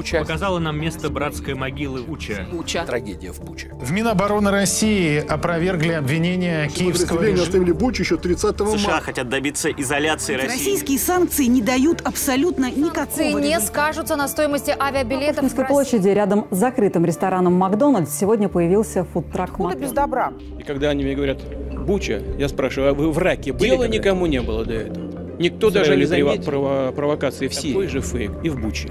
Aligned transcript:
Буча. 0.00 0.18
Показала 0.20 0.58
нам 0.58 0.80
место 0.80 1.10
братской 1.10 1.54
могилы 1.54 2.02
Буча. 2.02 2.46
Буча. 2.50 2.84
Трагедия 2.86 3.32
в 3.32 3.40
Буче. 3.40 3.70
В 3.80 3.92
Минобороны 3.92 4.50
России 4.50 5.18
опровергли 5.18 5.92
обвинения 5.92 6.68
киевского 6.68 7.22
режима. 7.22 7.42
оставили 7.42 7.72
Бучу 7.72 8.02
еще 8.02 8.16
30 8.16 8.56
США 8.56 8.64
марта. 8.90 9.00
хотят 9.04 9.28
добиться 9.28 9.70
изоляции 9.70 10.34
России. 10.34 10.48
Российские 10.48 10.98
санкции 10.98 11.44
не 11.44 11.60
дают 11.60 12.00
абсолютно 12.04 12.70
никакого 12.70 12.90
Санкции 13.10 13.32
не 13.42 13.60
скажутся 13.60 14.16
на 14.16 14.26
стоимости 14.28 14.74
авиабилетов 14.78 15.36
в 15.44 15.48
Пушкинской 15.48 15.64
площади 15.66 16.08
рядом 16.08 16.46
с 16.50 16.56
закрытым 16.56 17.04
рестораном 17.04 17.54
«Макдональдс» 17.54 18.16
сегодня 18.16 18.48
появился 18.48 19.04
фудтрак 19.04 19.50
Откуда 19.50 19.76
без 19.76 19.92
добра? 19.92 20.32
И 20.58 20.62
когда 20.62 20.90
они 20.90 21.04
мне 21.04 21.14
говорят, 21.14 21.40
Буча, 21.86 22.22
я 22.38 22.48
спрашиваю, 22.48 22.90
а 22.90 22.94
вы 22.94 23.10
в 23.10 23.18
раке 23.18 23.52
были? 23.52 23.70
Дела 23.70 23.84
никому 23.88 24.26
не 24.26 24.40
было 24.40 24.64
до 24.64 24.74
этого. 24.74 25.10
Никто 25.38 25.70
даже 25.70 25.96
не 25.96 26.04
заметил 26.04 26.42
прово- 26.52 26.92
провокации 26.92 27.48
в 27.48 27.54
Сирии. 27.54 27.72
Такой 27.72 27.88
же 27.88 28.00
фейк 28.00 28.30
и 28.42 28.50
в 28.50 28.60
Буче. 28.60 28.90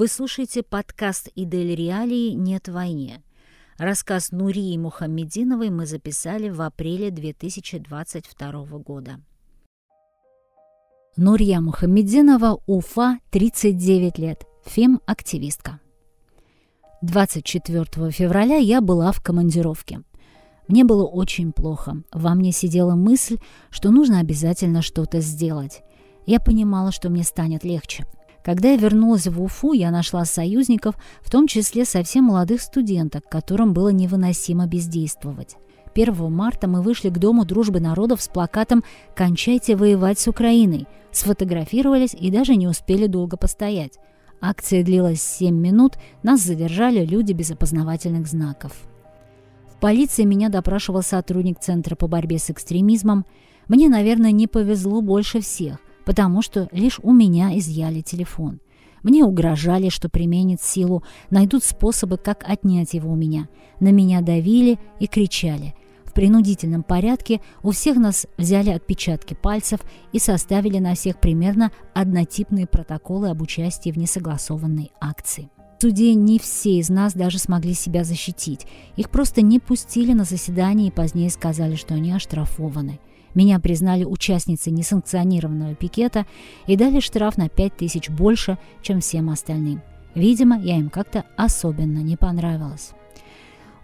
Вы 0.00 0.08
слушаете 0.08 0.62
подкаст 0.62 1.28
«Идель 1.34 1.74
Реалии. 1.74 2.30
Нет 2.30 2.68
войне». 2.68 3.22
Рассказ 3.76 4.32
Нурии 4.32 4.78
Мухаммединовой 4.78 5.68
мы 5.68 5.84
записали 5.84 6.48
в 6.48 6.62
апреле 6.62 7.10
2022 7.10 8.78
года. 8.78 9.20
Нурия 11.18 11.60
Мухаммединова, 11.60 12.62
Уфа, 12.66 13.18
39 13.30 14.16
лет, 14.16 14.46
фем-активистка. 14.64 15.80
24 17.02 18.10
февраля 18.10 18.56
я 18.56 18.80
была 18.80 19.12
в 19.12 19.22
командировке. 19.22 20.00
Мне 20.66 20.84
было 20.84 21.04
очень 21.04 21.52
плохо. 21.52 22.02
Во 22.10 22.34
мне 22.34 22.52
сидела 22.52 22.94
мысль, 22.94 23.36
что 23.68 23.90
нужно 23.90 24.20
обязательно 24.20 24.80
что-то 24.80 25.20
сделать. 25.20 25.82
Я 26.24 26.40
понимала, 26.40 26.90
что 26.90 27.10
мне 27.10 27.22
станет 27.22 27.64
легче. 27.64 28.06
Когда 28.44 28.70
я 28.70 28.76
вернулась 28.76 29.26
в 29.26 29.42
Уфу, 29.42 29.72
я 29.72 29.90
нашла 29.90 30.24
союзников, 30.24 30.94
в 31.20 31.30
том 31.30 31.46
числе 31.46 31.84
совсем 31.84 32.24
молодых 32.24 32.62
студенток, 32.62 33.28
которым 33.28 33.74
было 33.74 33.90
невыносимо 33.90 34.66
бездействовать. 34.66 35.56
1 35.94 36.32
марта 36.32 36.68
мы 36.68 36.82
вышли 36.82 37.10
к 37.10 37.18
Дому 37.18 37.44
дружбы 37.44 37.80
народов 37.80 38.22
с 38.22 38.28
плакатом 38.28 38.82
«Кончайте 39.14 39.76
воевать 39.76 40.18
с 40.18 40.28
Украиной», 40.28 40.86
сфотографировались 41.10 42.14
и 42.14 42.30
даже 42.30 42.54
не 42.54 42.68
успели 42.68 43.06
долго 43.06 43.36
постоять. 43.36 43.98
Акция 44.40 44.82
длилась 44.82 45.20
7 45.20 45.54
минут, 45.54 45.98
нас 46.22 46.40
задержали 46.40 47.04
люди 47.04 47.32
без 47.32 47.50
опознавательных 47.50 48.26
знаков. 48.26 48.72
В 49.68 49.80
полиции 49.80 50.24
меня 50.24 50.48
допрашивал 50.48 51.02
сотрудник 51.02 51.58
Центра 51.58 51.96
по 51.96 52.06
борьбе 52.06 52.38
с 52.38 52.50
экстремизмом. 52.50 53.26
Мне, 53.68 53.88
наверное, 53.88 54.30
не 54.30 54.46
повезло 54.46 55.00
больше 55.02 55.40
всех, 55.40 55.78
потому 56.10 56.42
что 56.42 56.68
лишь 56.72 56.98
у 57.04 57.12
меня 57.12 57.56
изъяли 57.56 58.00
телефон. 58.00 58.58
Мне 59.04 59.24
угрожали, 59.24 59.90
что 59.90 60.08
применят 60.08 60.60
силу, 60.60 61.04
найдут 61.30 61.62
способы, 61.62 62.16
как 62.16 62.42
отнять 62.48 62.94
его 62.94 63.12
у 63.12 63.14
меня. 63.14 63.48
На 63.78 63.92
меня 63.92 64.20
давили 64.20 64.80
и 64.98 65.06
кричали. 65.06 65.72
В 66.04 66.12
принудительном 66.12 66.82
порядке 66.82 67.40
у 67.62 67.70
всех 67.70 67.96
нас 67.96 68.26
взяли 68.36 68.70
отпечатки 68.70 69.34
пальцев 69.34 69.78
и 70.10 70.18
составили 70.18 70.80
на 70.80 70.96
всех 70.96 71.20
примерно 71.20 71.70
однотипные 71.94 72.66
протоколы 72.66 73.30
об 73.30 73.40
участии 73.40 73.92
в 73.92 73.96
несогласованной 73.96 74.90
акции. 75.00 75.48
В 75.78 75.82
суде 75.82 76.12
не 76.14 76.40
все 76.40 76.80
из 76.80 76.88
нас 76.88 77.14
даже 77.14 77.38
смогли 77.38 77.72
себя 77.72 78.02
защитить. 78.02 78.66
Их 78.96 79.10
просто 79.10 79.42
не 79.42 79.60
пустили 79.60 80.12
на 80.12 80.24
заседание 80.24 80.88
и 80.88 80.92
позднее 80.92 81.30
сказали, 81.30 81.76
что 81.76 81.94
они 81.94 82.10
оштрафованы. 82.10 82.98
Меня 83.34 83.60
признали 83.60 84.04
участницей 84.04 84.72
несанкционированного 84.72 85.74
пикета 85.74 86.26
и 86.66 86.76
дали 86.76 87.00
штраф 87.00 87.36
на 87.36 87.48
5000 87.48 88.10
больше, 88.10 88.58
чем 88.82 89.00
всем 89.00 89.30
остальным. 89.30 89.82
Видимо, 90.14 90.58
я 90.60 90.76
им 90.76 90.90
как-то 90.90 91.24
особенно 91.36 91.98
не 91.98 92.16
понравилась. 92.16 92.92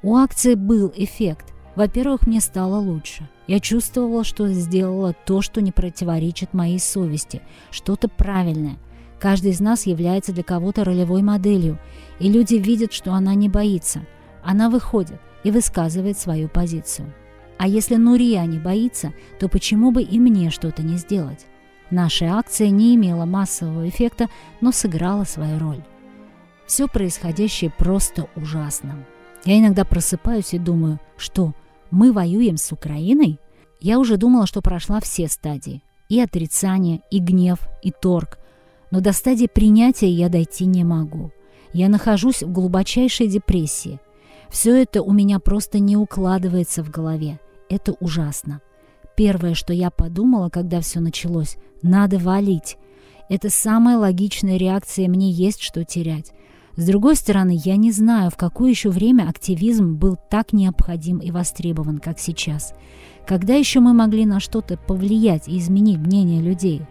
У 0.03 0.17
акции 0.17 0.55
был 0.55 0.93
эффект. 0.95 1.53
Во-первых, 1.77 2.27
мне 2.27 2.41
стало 2.41 2.81
лучше. 2.81 3.29
Я 3.47 3.61
чувствовала, 3.61 4.25
что 4.25 4.49
сделала 4.53 5.15
то, 5.25 5.43
что 5.43 5.61
не 5.61 5.73
противоречит 5.73 6.55
моей 6.55 6.81
совести, 6.81 7.43
что-то 7.71 8.09
правильное. 8.09 8.79
Каждый 9.21 9.53
из 9.53 9.61
нас 9.61 9.87
является 9.87 10.33
для 10.33 10.43
кого-то 10.43 10.85
ролевой 10.85 11.23
моделью, 11.23 11.79
и 12.19 12.31
люди 12.31 12.55
видят, 12.55 12.93
что 12.93 13.13
она 13.13 13.35
не 13.35 13.49
боится. 13.49 14.07
Она 14.43 14.69
выходит 14.69 15.21
и 15.45 15.51
высказывает 15.51 16.19
свою 16.19 16.49
позицию. 16.49 17.13
А 17.59 17.69
если 17.69 17.97
Нурия 17.97 18.45
не 18.45 18.59
боится, 18.59 19.13
то 19.39 19.49
почему 19.49 19.91
бы 19.91 20.03
и 20.03 20.19
мне 20.19 20.51
что-то 20.51 20.83
не 20.83 20.97
сделать? 20.97 21.47
Наша 21.91 22.35
акция 22.35 22.71
не 22.71 22.95
имела 22.95 23.25
массового 23.25 23.89
эффекта, 23.89 24.29
но 24.61 24.73
сыграла 24.73 25.25
свою 25.25 25.59
роль. 25.59 25.83
Все 26.67 26.89
происходящее 26.89 27.71
просто 27.71 28.29
ужасно. 28.35 29.05
Я 29.45 29.59
иногда 29.59 29.85
просыпаюсь 29.85 30.53
и 30.53 30.59
думаю, 30.59 30.99
что 31.17 31.55
мы 31.91 32.13
воюем 32.13 32.57
с 32.57 32.73
Украиной? 32.73 33.39
Я 33.81 34.01
уже 34.01 34.17
думала, 34.17 34.47
что 34.47 34.61
прошла 34.61 35.01
все 35.01 35.29
стадии. 35.29 35.83
И 36.09 36.21
отрицание, 36.21 37.03
и 37.11 37.21
гнев, 37.21 37.61
и 37.83 37.93
торг. 37.93 38.39
Но 38.91 39.01
до 39.01 39.13
стадии 39.13 39.47
принятия 39.47 40.09
я 40.09 40.29
дойти 40.29 40.67
не 40.67 40.85
могу. 40.85 41.31
Я 41.73 41.89
нахожусь 41.89 42.43
в 42.43 42.53
глубочайшей 42.53 43.29
депрессии. 43.29 44.01
Все 44.49 44.81
это 44.81 45.03
у 45.03 45.13
меня 45.13 45.39
просто 45.39 45.79
не 45.79 45.97
укладывается 45.97 46.83
в 46.83 46.91
голове. 46.91 47.39
Это 47.69 47.93
ужасно. 48.01 48.61
Первое, 49.17 49.55
что 49.55 49.73
я 49.73 49.91
подумала, 49.91 50.51
когда 50.51 50.81
все 50.81 51.01
началось, 51.01 51.57
надо 51.83 52.19
валить. 52.19 52.77
Это 53.29 53.51
самая 53.51 53.97
логичная 53.97 54.57
реакция, 54.57 55.09
мне 55.09 55.31
есть 55.31 55.61
что 55.61 55.85
терять. 55.85 56.33
С 56.77 56.87
другой 56.87 57.17
стороны, 57.17 57.59
я 57.65 57.77
не 57.77 57.91
знаю, 57.91 58.31
в 58.31 58.37
какое 58.37 58.71
еще 58.71 58.91
время 58.91 59.29
активизм 59.29 59.95
был 59.95 60.19
так 60.31 60.53
необходим 60.53 61.19
и 61.19 61.31
востребован, 61.31 61.99
как 61.99 62.19
сейчас. 62.19 62.75
Когда 63.27 63.55
еще 63.55 63.81
мы 63.81 63.95
могли 63.95 64.27
на 64.27 64.41
что-то 64.41 64.77
повлиять 64.77 65.49
и 65.49 65.59
изменить 65.59 65.99
мнение 65.99 66.43
людей? 66.43 66.83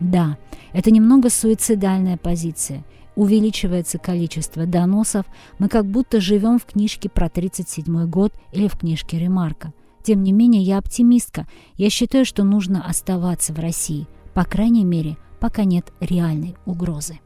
Да, 0.00 0.36
это 0.72 0.90
немного 0.90 1.30
суицидальная 1.30 2.16
позиция. 2.16 2.84
Увеличивается 3.14 3.98
количество 3.98 4.66
доносов, 4.66 5.26
мы 5.58 5.68
как 5.68 5.86
будто 5.86 6.20
живем 6.20 6.58
в 6.58 6.64
книжке 6.64 7.08
про 7.08 7.26
1937 7.26 8.10
год 8.10 8.32
или 8.52 8.66
в 8.66 8.78
книжке 8.78 9.18
Ремарка. 9.18 9.72
Тем 10.02 10.22
не 10.22 10.32
менее, 10.32 10.62
я 10.62 10.78
оптимистка. 10.78 11.46
Я 11.76 11.90
считаю, 11.90 12.24
что 12.24 12.44
нужно 12.44 12.86
оставаться 12.86 13.52
в 13.52 13.58
России. 13.58 14.06
По 14.34 14.44
крайней 14.44 14.84
мере, 14.84 15.16
пока 15.40 15.64
нет 15.64 15.92
реальной 16.00 16.56
угрозы. 16.66 17.20